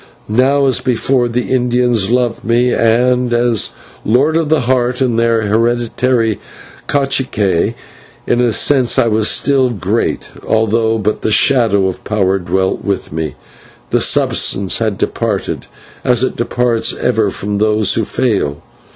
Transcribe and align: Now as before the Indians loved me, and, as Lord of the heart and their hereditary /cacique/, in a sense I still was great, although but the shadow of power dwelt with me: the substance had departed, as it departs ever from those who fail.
Now 0.27 0.65
as 0.65 0.79
before 0.79 1.27
the 1.27 1.51
Indians 1.53 2.09
loved 2.09 2.43
me, 2.43 2.73
and, 2.73 3.31
as 3.31 3.69
Lord 4.03 4.35
of 4.35 4.49
the 4.49 4.61
heart 4.61 4.99
and 4.99 5.19
their 5.19 5.43
hereditary 5.43 6.39
/cacique/, 6.87 7.75
in 8.25 8.41
a 8.41 8.51
sense 8.51 8.97
I 8.97 9.21
still 9.21 9.69
was 9.69 9.79
great, 9.79 10.29
although 10.43 10.97
but 10.97 11.21
the 11.21 11.31
shadow 11.31 11.85
of 11.85 12.03
power 12.03 12.39
dwelt 12.39 12.83
with 12.83 13.11
me: 13.11 13.35
the 13.91 14.01
substance 14.01 14.79
had 14.79 14.97
departed, 14.97 15.67
as 16.03 16.23
it 16.23 16.35
departs 16.35 16.95
ever 16.95 17.29
from 17.29 17.59
those 17.59 17.93
who 17.93 18.03
fail. 18.03 18.63